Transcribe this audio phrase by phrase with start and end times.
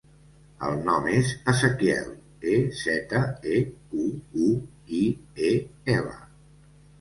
[0.67, 2.07] El nom és Ezequiel:
[2.53, 3.21] e, zeta,
[3.57, 3.59] e,
[3.93, 4.07] cu,
[4.47, 4.49] u,
[5.03, 5.05] i,
[5.51, 5.53] e,
[5.99, 6.19] ela.